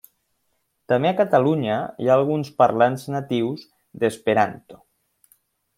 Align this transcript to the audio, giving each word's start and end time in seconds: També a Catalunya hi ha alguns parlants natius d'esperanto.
També 0.91 1.09
a 1.09 1.17
Catalunya 1.19 1.75
hi 2.05 2.09
ha 2.09 2.15
alguns 2.21 2.49
parlants 2.63 3.05
natius 3.17 3.69
d'esperanto. 4.05 4.85